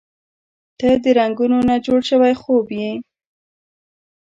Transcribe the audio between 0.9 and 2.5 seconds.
د رنګونو نه جوړ شوی